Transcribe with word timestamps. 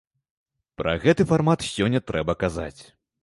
Пра 0.81 0.95
гэты 1.03 1.27
фармат 1.33 1.67
сёння 1.73 1.99
трэба 2.09 2.37
казаць. 2.47 2.77